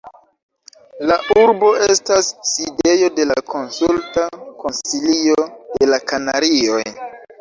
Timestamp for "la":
1.09-1.17, 3.33-3.37, 5.93-6.01